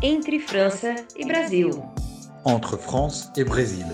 [0.00, 1.70] Entre França e Brasil.
[2.46, 3.84] Entre France et Brésil.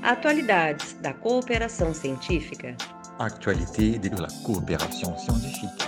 [0.00, 2.76] Atualidades da cooperação científica.
[3.18, 5.84] Actualité de la coopération scientifique.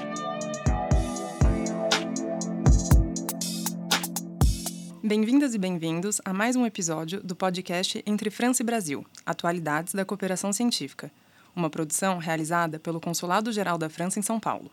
[5.05, 10.05] Bem-vindas e bem-vindos a mais um episódio do podcast Entre França e Brasil Atualidades da
[10.05, 11.13] Cooperação Científica,
[11.55, 14.69] uma produção realizada pelo Consulado Geral da França em São Paulo.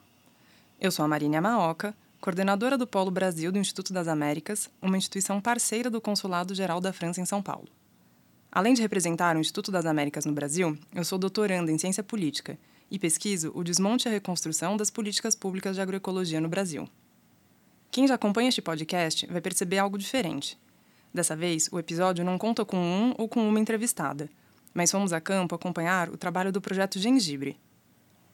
[0.82, 5.40] Eu sou a Marina Maoca, coordenadora do Polo Brasil do Instituto das Américas, uma instituição
[5.40, 7.70] parceira do Consulado Geral da França em São Paulo.
[8.52, 12.58] Além de representar o Instituto das Américas no Brasil, eu sou doutoranda em ciência política
[12.92, 16.90] e pesquiso o desmonte e a reconstrução das políticas públicas de agroecologia no Brasil.
[17.90, 20.60] Quem já acompanha este podcast vai perceber algo diferente.
[21.14, 24.30] Dessa vez, o episódio não conta com um ou com uma entrevistada,
[24.74, 27.58] mas fomos a campo acompanhar o trabalho do projeto Gengibre,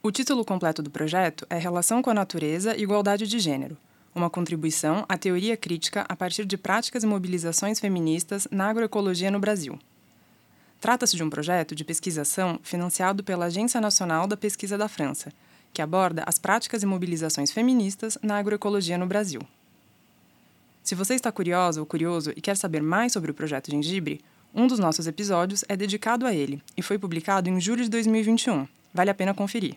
[0.08, 3.76] o título completo do projeto é Relação com a Natureza e Igualdade de Gênero,
[4.14, 9.40] uma contribuição à teoria crítica a partir de práticas e mobilizações feministas na agroecologia no
[9.40, 9.80] Brasil.
[10.80, 15.34] Trata-se de um projeto de pesquisação financiado pela Agência Nacional da Pesquisa da França,
[15.74, 19.42] que aborda as práticas e mobilizações feministas na agroecologia no Brasil.
[20.84, 24.22] Se você está curiosa ou curioso e quer saber mais sobre o projeto Gengibre,
[24.54, 28.68] um dos nossos episódios é dedicado a ele e foi publicado em julho de 2021.
[28.94, 29.76] Vale a pena conferir.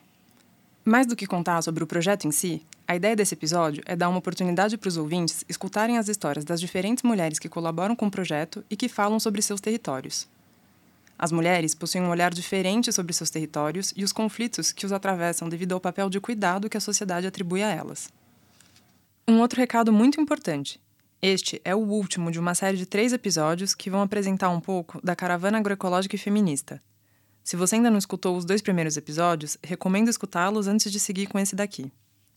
[0.84, 4.09] Mais do que contar sobre o projeto em si, a ideia desse episódio é dar
[4.09, 8.11] uma oportunidade para os ouvintes escutarem as histórias das diferentes mulheres que colaboram com o
[8.11, 10.27] projeto e que falam sobre seus territórios.
[11.19, 15.49] As mulheres possuem um olhar diferente sobre seus territórios e os conflitos que os atravessam
[15.49, 18.09] devido ao papel de cuidado que a sociedade atribui a elas.
[19.27, 20.81] Um outro recado muito importante.
[21.21, 24.99] Este é o último de uma série de três episódios que vão apresentar um pouco
[25.05, 26.81] da caravana agroecológica e feminista,
[27.49, 31.39] se você ainda não escutou os dois primeiros episódios, recomendo escutá-los antes de seguir com
[31.39, 31.91] esse daqui.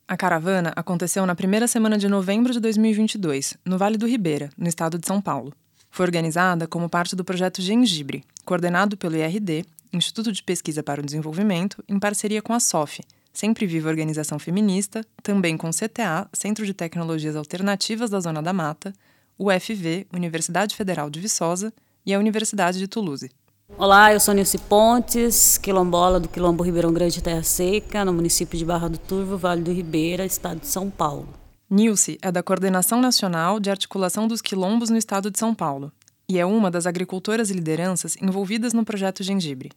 [0.08, 4.70] A caravana aconteceu na primeira semana de novembro de 2022, no Vale do Ribeira, no
[4.70, 5.52] estado de São Paulo.
[5.90, 11.06] Foi organizada como parte do projeto Gengibre, coordenado pelo IRD, Instituto de Pesquisa para o
[11.06, 13.02] Desenvolvimento, em parceria com a SOF,
[13.34, 18.54] Sempre Viva Organização Feminista, também com o CTA, Centro de Tecnologias Alternativas da Zona da
[18.54, 18.94] Mata,
[19.38, 21.74] UFV, Universidade Federal de Viçosa
[22.06, 23.30] e a Universidade de Toulouse.
[23.78, 28.66] Olá, eu sou Nilce Pontes, quilombola do Quilombo Ribeirão Grande Terra Seca, no município de
[28.66, 31.30] Barra do Turvo, Vale do Ribeira, estado de São Paulo.
[31.70, 35.92] Nilce é da Coordenação Nacional de Articulação dos Quilombos no estado de São Paulo
[36.30, 39.72] e é uma das agricultoras e lideranças envolvidas no projeto Gengibre.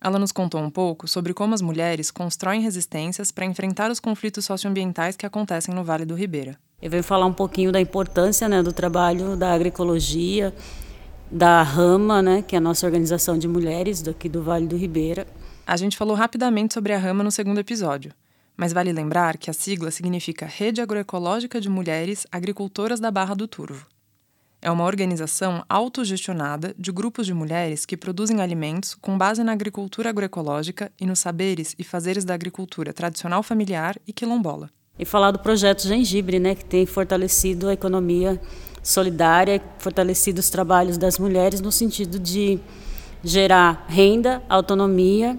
[0.00, 4.44] Ela nos contou um pouco sobre como as mulheres constroem resistências para enfrentar os conflitos
[4.44, 6.58] socioambientais que acontecem no Vale do Ribeira.
[6.80, 10.54] Eu venho falar um pouquinho da importância né, do trabalho da agroecologia
[11.30, 15.26] da Rama, né, que é a nossa organização de mulheres daqui do Vale do Ribeira.
[15.64, 18.12] A gente falou rapidamente sobre a Rama no segundo episódio,
[18.56, 23.46] mas vale lembrar que a sigla significa Rede Agroecológica de Mulheres Agricultoras da Barra do
[23.46, 23.86] Turvo.
[24.60, 30.10] É uma organização autogestionada de grupos de mulheres que produzem alimentos com base na agricultura
[30.10, 34.68] agroecológica e nos saberes e fazeres da agricultura tradicional familiar e quilombola.
[34.98, 38.38] E falar do projeto Gengibre, né, que tem fortalecido a economia
[38.82, 42.58] solidária, fortalecido os trabalhos das mulheres no sentido de
[43.22, 45.36] gerar renda, autonomia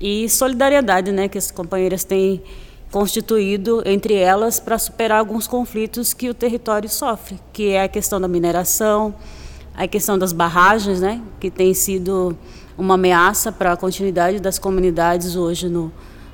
[0.00, 2.42] e solidariedade, né, que as companheiras têm
[2.90, 8.20] constituído entre elas para superar alguns conflitos que o território sofre, que é a questão
[8.20, 9.14] da mineração,
[9.74, 12.36] a questão das barragens, né, que tem sido
[12.76, 15.92] uma ameaça para a continuidade das comunidades hoje no,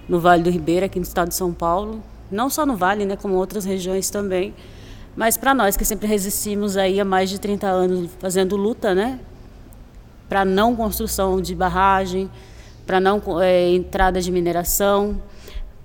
[0.08, 3.16] no Vale do Ribeira, aqui no estado de São Paulo, não só no Vale, né,
[3.16, 4.54] como outras regiões também.
[5.16, 9.18] Mas para nós que sempre resistimos aí há mais de 30 anos fazendo luta, né?
[10.28, 12.30] Para não construção de barragem,
[12.86, 15.20] para não é, entrada de mineração,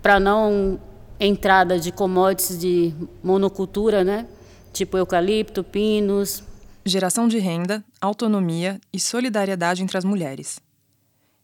[0.01, 0.77] para não
[1.17, 2.93] entrada de commodities de
[3.23, 4.27] monocultura, né?
[4.73, 6.43] Tipo eucalipto, pinos.
[6.85, 10.59] Geração de renda, autonomia e solidariedade entre as mulheres.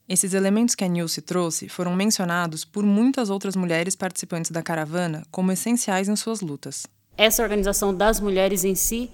[0.09, 5.23] Esses elementos que a Nilce trouxe foram mencionados por muitas outras mulheres participantes da caravana
[5.31, 6.85] como essenciais em suas lutas
[7.17, 9.09] essa organização das mulheres em si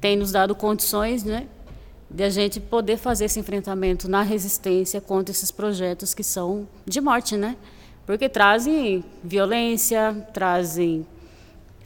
[0.00, 1.46] tem nos dado condições, né,
[2.10, 7.00] de a gente poder fazer esse enfrentamento na resistência contra esses projetos que são de
[7.00, 7.56] morte, né?
[8.04, 11.06] Porque trazem violência, trazem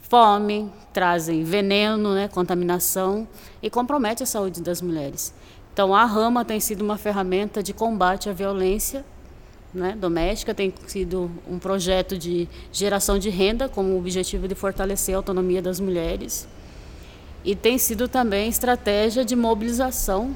[0.01, 3.27] fome, trazem veneno, né, contaminação
[3.61, 5.33] e compromete a saúde das mulheres.
[5.71, 9.05] Então a Rama tem sido uma ferramenta de combate à violência
[9.73, 15.13] né, doméstica, tem sido um projeto de geração de renda com o objetivo de fortalecer
[15.13, 16.47] a autonomia das mulheres
[17.43, 20.35] e tem sido também estratégia de mobilização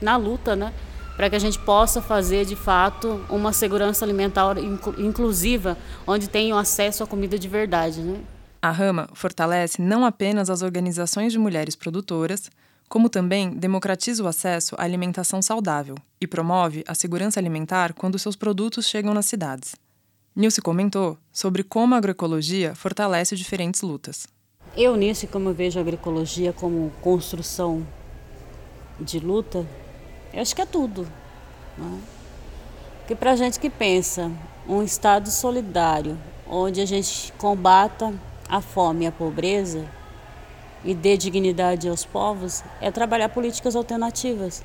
[0.00, 0.72] na luta, né,
[1.16, 4.56] para que a gente possa fazer de fato uma segurança alimentar
[4.98, 8.18] inclusiva, onde tenham acesso à comida de verdade, né?
[8.60, 12.50] A Rama fortalece não apenas as organizações de mulheres produtoras,
[12.88, 18.36] como também democratiza o acesso à alimentação saudável e promove a segurança alimentar quando seus
[18.36, 19.74] produtos chegam nas cidades.
[20.36, 24.26] Nilce comentou sobre como a agroecologia fortalece diferentes lutas.
[24.76, 27.86] Eu, nisso, como eu vejo a agroecologia como construção
[28.98, 29.64] de luta,
[30.32, 31.06] eu acho que é tudo.
[31.78, 32.00] Né?
[32.98, 34.32] Porque para a gente que pensa
[34.68, 38.12] um Estado solidário, onde a gente combata
[38.48, 39.88] a fome e a pobreza
[40.84, 44.62] e dê dignidade aos povos, é trabalhar políticas alternativas,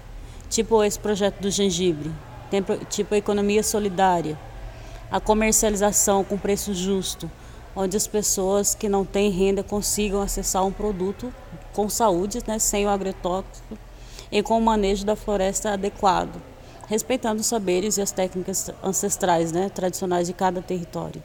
[0.50, 2.12] tipo esse projeto do gengibre,
[2.89, 4.38] tipo a economia solidária,
[5.12, 7.30] a comercialização com preço justo,
[7.75, 11.33] onde as pessoas que não têm renda consigam acessar um produto
[11.74, 13.77] com saúde, né, sem o agrotóxico
[14.31, 16.42] e com o manejo da floresta adequado,
[16.88, 21.24] respeitando os saberes e as técnicas ancestrais, né, tradicionais de cada território.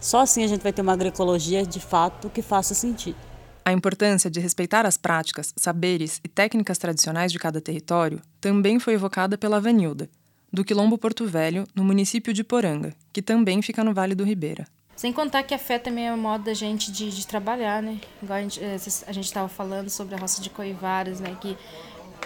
[0.00, 3.27] Só assim a gente vai ter uma agroecologia de fato que faça sentido.
[3.68, 8.94] A importância de respeitar as práticas, saberes e técnicas tradicionais de cada território também foi
[8.94, 10.08] evocada pela Vanilda,
[10.50, 14.66] do Quilombo Porto Velho, no município de Poranga, que também fica no Vale do Ribeira.
[14.96, 18.00] Sem contar que afeta também o modo da gente de, de trabalhar, né?
[18.22, 18.76] Igual a gente eh,
[19.20, 21.36] estava falando sobre a roça de Coivaras, né?
[21.38, 21.54] Que,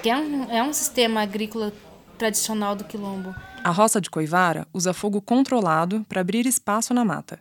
[0.01, 1.73] que é, um, é um sistema agrícola
[2.17, 3.35] tradicional do quilombo.
[3.65, 7.41] A roça de Coivara usa fogo controlado para abrir espaço na mata.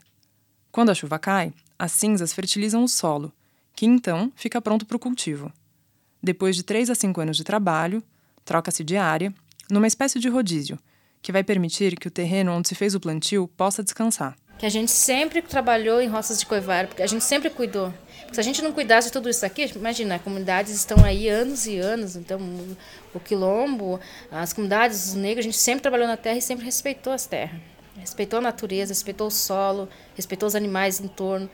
[0.72, 3.32] Quando a chuva cai, as cinzas fertilizam o solo,
[3.76, 5.52] que então fica pronto para o cultivo.
[6.22, 8.04] Depois de 3 a 5 anos de trabalho,
[8.46, 9.34] troca-se de área,
[9.70, 10.78] numa espécie de rodízio,
[11.22, 14.70] que vai permitir que o terreno onde se fez o plantio possa descansar que a
[14.70, 17.92] gente sempre trabalhou em roças de coivara, porque a gente sempre cuidou.
[18.20, 21.28] Porque se a gente não cuidasse de tudo isso aqui, imagina, as comunidades estão aí
[21.28, 22.40] anos e anos, então
[23.12, 24.00] o quilombo,
[24.32, 27.60] as comunidades, os negros, a gente sempre trabalhou na terra e sempre respeitou as terras.
[27.98, 31.50] Respeitou a natureza, respeitou o solo, respeitou os animais em torno.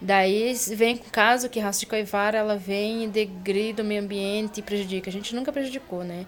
[0.00, 4.02] Daí vem o caso que a raça de coivara ela vem e degrida o meio
[4.02, 5.10] ambiente e prejudica.
[5.10, 6.26] A gente nunca prejudicou, né?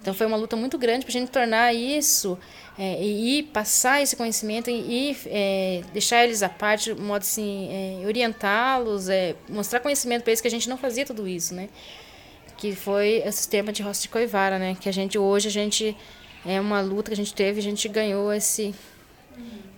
[0.00, 2.38] Então foi uma luta muito grande para a gente tornar isso
[2.78, 9.08] é, e, passar esse conhecimento e, é, deixar eles à parte, modo assim, é, orientá-los,
[9.08, 11.68] é, mostrar conhecimento para eles que a gente não fazia tudo isso, né?
[12.56, 14.76] Que foi o sistema de roça de coivara, né?
[14.80, 15.96] Que a gente hoje a gente
[16.46, 18.72] é uma luta que a gente teve, a gente ganhou esse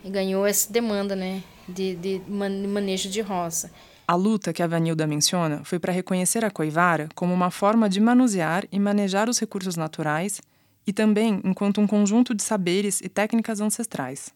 [0.05, 1.43] ganhou essa demanda, né?
[1.71, 3.71] De, de manejo de roça.
[4.07, 8.01] A luta que a Vanilda menciona foi para reconhecer a coivara como uma forma de
[8.01, 10.41] manusear e manejar os recursos naturais
[10.87, 14.35] e também enquanto um conjunto de saberes e técnicas ancestrais.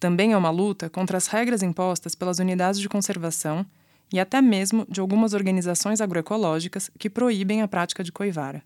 [0.00, 3.64] Também é uma luta contra as regras impostas pelas unidades de conservação
[4.12, 8.62] e até mesmo de algumas organizações agroecológicas que proíbem a prática de coivara.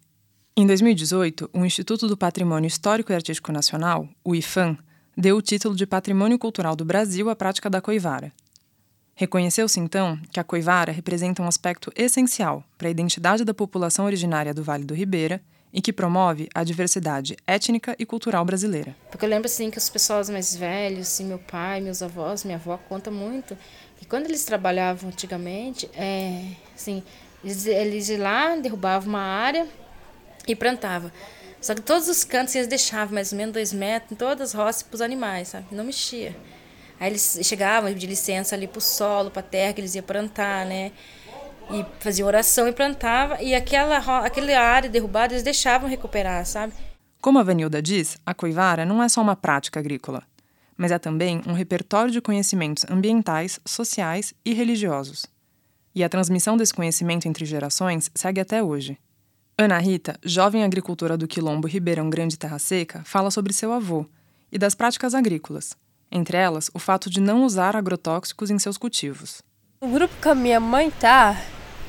[0.56, 4.76] Em 2018, o Instituto do Patrimônio Histórico e Artístico Nacional, o IFAM,
[5.16, 8.32] deu o título de Patrimônio Cultural do Brasil à prática da coivara.
[9.14, 14.54] Reconheceu-se então que a coivara representa um aspecto essencial para a identidade da população originária
[14.54, 15.40] do Vale do Ribeira
[15.72, 18.94] e que promove a diversidade étnica e cultural brasileira.
[19.10, 22.56] Porque eu lembro assim que as pessoas mais velhas, assim, meu pai, meus avós, minha
[22.56, 23.56] avó conta muito
[23.98, 26.44] que quando eles trabalhavam antigamente, é,
[26.74, 27.02] assim,
[27.42, 29.66] eles, eles lá, derrubavam uma área
[30.46, 31.10] e plantavam.
[31.62, 34.54] Só que todos os cantos eles deixavam mais ou menos dois metros em todas as
[34.54, 35.66] roças para os animais, sabe?
[35.70, 36.36] Não mexia.
[36.98, 40.04] Aí eles chegavam de licença ali para o solo, para a terra que eles iam
[40.04, 40.90] plantar, né?
[41.70, 43.40] E fazia oração e plantava.
[43.40, 46.72] E aquela, aquela área derrubada eles deixavam recuperar, sabe?
[47.20, 50.24] Como a Vanilda diz, a coivara não é só uma prática agrícola,
[50.76, 55.26] mas é também um repertório de conhecimentos ambientais, sociais e religiosos.
[55.94, 58.98] E a transmissão desse conhecimento entre gerações segue até hoje.
[59.62, 64.04] Ana Rita, jovem agricultora do Quilombo Ribeirão Grande Terra Seca, fala sobre seu avô
[64.50, 65.76] e das práticas agrícolas,
[66.10, 69.40] entre elas o fato de não usar agrotóxicos em seus cultivos.
[69.80, 71.40] O grupo que a minha mãe tá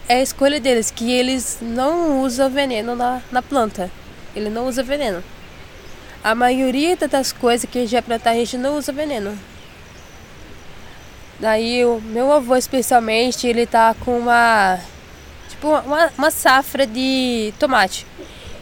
[0.07, 3.89] é a escolha deles, que eles não usam veneno na, na planta.
[4.35, 5.23] Ele não usa veneno.
[6.23, 9.35] A maioria das coisas que a gente vai plantar, a gente não usa veneno.
[11.39, 14.79] Daí o meu avô especialmente, ele tá com uma
[15.53, 18.05] tipo uma, uma safra de tomate.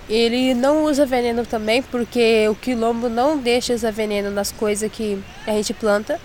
[0.10, 5.22] Ele não usa veneno também, porque o quilombo não deixa usar veneno nas coisas que
[5.48, 6.20] a gente planta.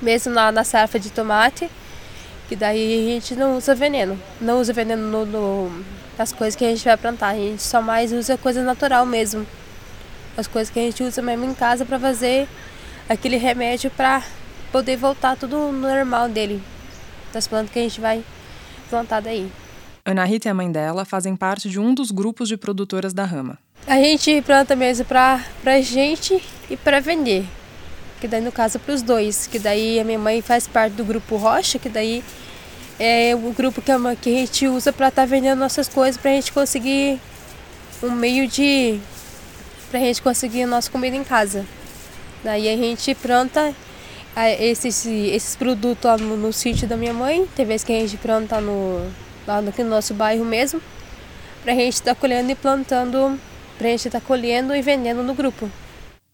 [0.00, 1.70] Mesmo na, na safra de tomate,
[2.48, 4.18] que daí a gente não usa veneno.
[4.40, 5.84] Não usa veneno no, no,
[6.18, 7.28] nas coisas que a gente vai plantar.
[7.28, 9.46] A gente só mais usa coisa natural mesmo.
[10.36, 12.48] As coisas que a gente usa mesmo em casa para fazer
[13.06, 14.22] aquele remédio para
[14.72, 16.62] poder voltar tudo normal dele.
[17.32, 18.24] Das plantas que a gente vai
[18.92, 19.50] plantar daí.
[20.04, 23.24] Ana Rita e a mãe dela fazem parte de um dos grupos de produtoras da
[23.24, 23.58] rama.
[23.86, 27.46] A gente planta mesmo para a gente e para vender.
[28.20, 31.04] que daí no caso para os dois, que daí a minha mãe faz parte do
[31.04, 32.22] grupo Rocha, que daí
[32.98, 36.20] é o grupo que a, que a gente usa para estar tá vendendo nossas coisas,
[36.20, 37.18] para a gente conseguir
[38.00, 39.00] um meio de
[39.90, 41.66] para a gente conseguir a nossa comida em casa.
[42.44, 43.74] Daí a gente planta
[44.36, 48.16] esses, esses produtos lá no, no sítio da minha mãe, tem vezes que a gente
[48.16, 49.10] planta no,
[49.46, 50.80] lá no, no nosso bairro mesmo,
[51.62, 53.38] para a gente estar tá colhendo e plantando,
[53.76, 55.70] para a gente estar tá colhendo e vendendo no grupo.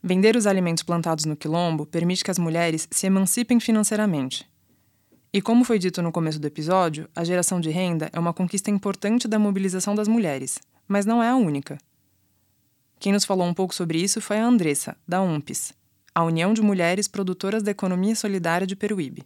[0.03, 4.47] Vender os alimentos plantados no quilombo permite que as mulheres se emancipem financeiramente.
[5.33, 8.71] E como foi dito no começo do episódio, a geração de renda é uma conquista
[8.71, 11.79] importante da mobilização das mulheres, mas não é a única.
[12.99, 15.75] Quem nos falou um pouco sobre isso foi a Andressa, da UMPES,
[16.19, 19.25] a União de Mulheres Produtoras da Economia Solidária de Peruíbe.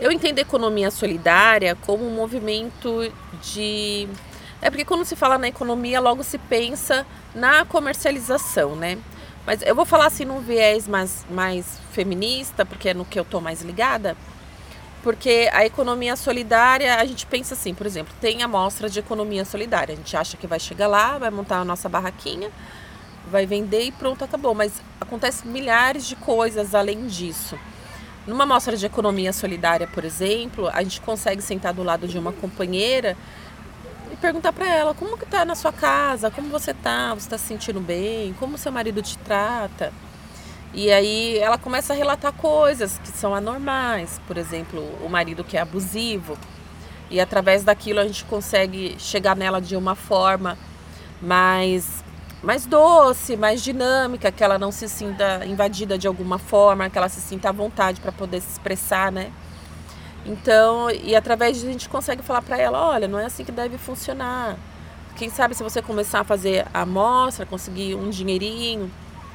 [0.00, 4.08] Eu entendo a economia solidária como um movimento de.
[4.60, 8.98] É porque quando se fala na economia, logo se pensa na comercialização, né?
[9.46, 13.22] Mas eu vou falar assim num viés mais, mais feminista, porque é no que eu
[13.22, 14.16] estou mais ligada.
[15.04, 19.44] Porque a economia solidária, a gente pensa assim, por exemplo, tem a mostra de economia
[19.44, 19.92] solidária.
[19.92, 22.50] A gente acha que vai chegar lá, vai montar a nossa barraquinha,
[23.30, 24.54] vai vender e pronto, acabou.
[24.54, 27.58] Mas acontece milhares de coisas além disso.
[28.26, 32.32] Numa mostra de economia solidária, por exemplo, a gente consegue sentar do lado de uma
[32.32, 33.16] companheira
[34.10, 37.36] e perguntar para ela como que tá na sua casa, como você tá, você está
[37.36, 39.92] se sentindo bem, como seu marido te trata.
[40.72, 45.56] E aí ela começa a relatar coisas que são anormais, por exemplo, o marido que
[45.56, 46.36] é abusivo.
[47.10, 50.58] E através daquilo a gente consegue chegar nela de uma forma
[51.20, 52.03] mais
[52.44, 57.08] mais doce, mais dinâmica, que ela não se sinta invadida de alguma forma, que ela
[57.08, 59.32] se sinta à vontade para poder se expressar, né?
[60.26, 63.52] Então, e através disso a gente consegue falar para ela, olha, não é assim que
[63.52, 64.56] deve funcionar.
[65.16, 68.90] Quem sabe se você começar a fazer a amostra, conseguir um dinheirinho,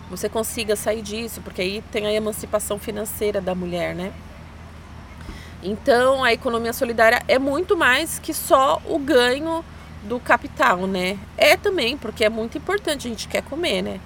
[0.10, 4.12] você consiga sair disso, porque aí tem a emancipação financeira da mulher, né?
[5.62, 9.64] Então, a economia solidária é muito mais que só o ganho
[10.04, 11.18] do capital, né?
[11.38, 14.00] É também, porque é muito importante, a gente quer comer, né?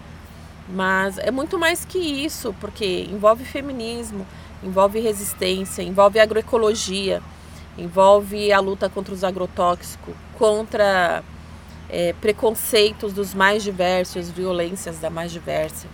[0.67, 4.25] Mas é muito mais que isso, porque envolve feminismo,
[4.63, 7.21] envolve resistência, envolve agroecologia,
[7.77, 11.23] envolve a luta contra os agrotóxicos, contra
[11.89, 15.87] é, preconceitos dos mais diversos, violências da mais diversa,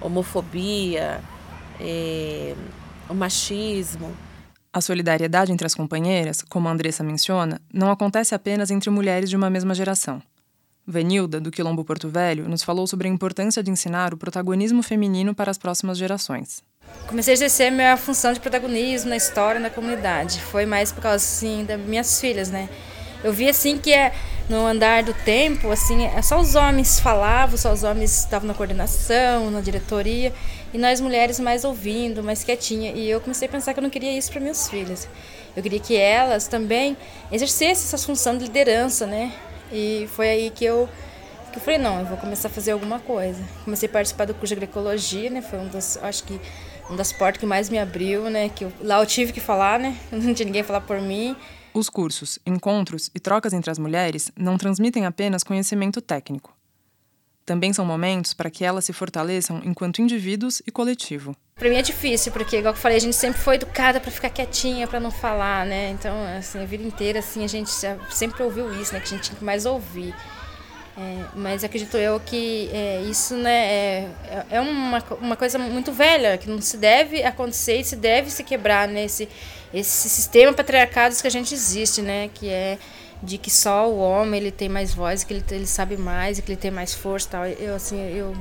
[0.00, 1.20] homofobia,
[1.80, 2.54] é,
[3.08, 4.12] o machismo.
[4.74, 9.36] A solidariedade entre as companheiras, como a Andressa menciona, não acontece apenas entre mulheres de
[9.36, 10.20] uma mesma geração.
[10.84, 15.32] Vanilda, do Quilombo Porto Velho, nos falou sobre a importância de ensinar o protagonismo feminino
[15.32, 16.60] para as próximas gerações.
[17.06, 20.40] Comecei a exercer minha função de protagonismo na história na comunidade.
[20.40, 22.68] Foi mais por causa assim das minhas filhas, né?
[23.24, 24.12] Eu vi assim que é
[24.50, 28.52] no andar do tempo, assim, é só os homens falavam, só os homens estavam na
[28.52, 30.30] coordenação, na diretoria,
[30.74, 32.92] e nós mulheres mais ouvindo, mais quietinha.
[32.92, 35.08] E eu comecei a pensar que eu não queria isso para minhas filhas.
[35.56, 36.98] Eu queria que elas também
[37.32, 39.32] exercessem essa função de liderança, né?
[39.72, 40.86] E foi aí que eu
[41.50, 43.40] que eu falei, não, eu vou começar a fazer alguma coisa.
[43.64, 45.40] Comecei a participar do curso de agroecologia, né?
[45.40, 46.40] Foi um das, acho que
[46.90, 48.50] um das portas que mais me abriu, né?
[48.52, 49.96] Que eu, lá eu tive que falar, né?
[50.10, 51.36] Não tinha ninguém falar por mim.
[51.74, 56.56] Os cursos, encontros e trocas entre as mulheres não transmitem apenas conhecimento técnico.
[57.44, 61.36] Também são momentos para que elas se fortaleçam enquanto indivíduos e coletivo.
[61.56, 64.30] Para mim é difícil, porque igual eu falei, a gente sempre foi educada para ficar
[64.30, 65.90] quietinha, para não falar, né?
[65.90, 67.70] Então, assim, a vida inteira assim a gente
[68.10, 70.14] sempre ouviu isso, né, que a gente tinha que mais ouvir.
[70.96, 76.38] É, mas acredito eu que é, isso né, é, é uma, uma coisa muito velha,
[76.38, 79.28] que não se deve acontecer e se deve se quebrar nesse
[79.74, 82.30] esse sistema patriarcado que a gente existe, né?
[82.32, 82.78] Que é
[83.22, 86.52] de que só o homem ele tem mais voz, que ele, ele sabe mais, que
[86.52, 87.46] ele tem mais força tal.
[87.46, 88.34] Eu, assim, eu,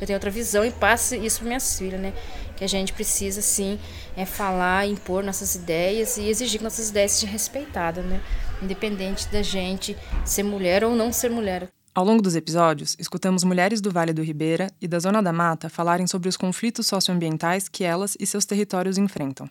[0.00, 2.12] eu tenho outra visão e passo isso para minhas filhas, né?
[2.56, 3.78] Que a gente precisa, sim,
[4.16, 8.20] é falar, impor nossas ideias e exigir que nossas ideias sejam respeitadas, né?
[8.62, 11.68] Independente da gente ser mulher ou não ser mulher.
[11.94, 15.68] Ao longo dos episódios, escutamos mulheres do Vale do Ribeira e da Zona da Mata
[15.68, 19.50] falarem sobre os conflitos socioambientais que elas e seus territórios enfrentam.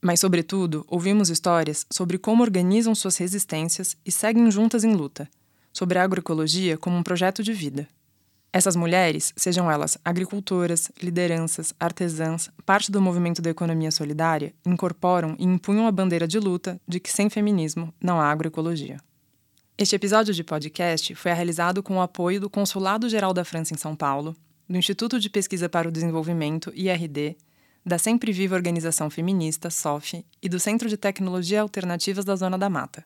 [0.00, 5.28] Mas, sobretudo, ouvimos histórias sobre como organizam suas resistências e seguem juntas em luta,
[5.72, 7.88] sobre a agroecologia como um projeto de vida.
[8.52, 15.44] Essas mulheres, sejam elas agricultoras, lideranças, artesãs, parte do movimento da economia solidária, incorporam e
[15.44, 18.98] impunham a bandeira de luta de que sem feminismo não há agroecologia.
[19.76, 23.76] Este episódio de podcast foi realizado com o apoio do Consulado Geral da França em
[23.76, 24.34] São Paulo,
[24.66, 27.36] do Instituto de Pesquisa para o Desenvolvimento, IRD,
[27.86, 32.68] da Sempre Viva Organização Feminista, SOF, e do Centro de Tecnologia Alternativas da Zona da
[32.68, 33.04] Mata.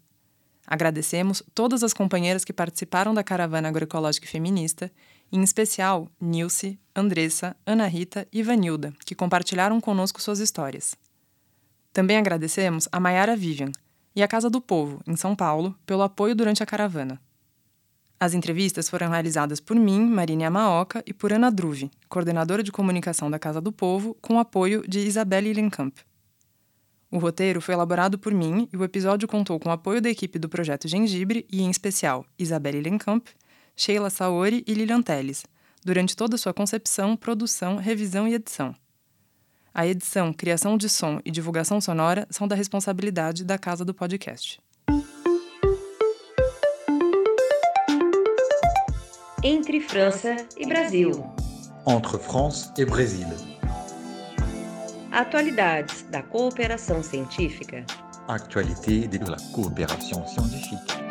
[0.66, 4.90] Agradecemos todas as companheiras que participaram da caravana agroecológica e feminista
[5.30, 10.94] em especial Nilce, Andressa, Ana Rita e Vanilda, que compartilharam conosco suas histórias.
[11.92, 13.72] Também agradecemos a Maiara Vivian
[14.16, 17.20] e a Casa do Povo, em São Paulo, pelo apoio durante a caravana.
[18.22, 23.30] As entrevistas foram realizadas por mim, Marina Amaoka, e por Ana Druve, coordenadora de comunicação
[23.30, 25.96] da Casa do Povo, com apoio de Isabelle Lenkamp.
[27.10, 30.38] O roteiro foi elaborado por mim e o episódio contou com o apoio da equipe
[30.38, 33.26] do Projeto Gengibre e, em especial, Isabelle Lenkamp,
[33.74, 35.42] Sheila Saori e Lilian Teles,
[35.82, 38.76] durante toda sua concepção, produção, revisão e edição.
[39.72, 44.60] A edição, criação de som e divulgação sonora são da responsabilidade da Casa do Podcast.
[49.42, 51.12] Entre França e Brasil.
[51.86, 53.26] Entre France et Brésil.
[55.10, 57.86] Atualidades da cooperação científica.
[58.28, 61.09] Actualité de la coopération scientifique.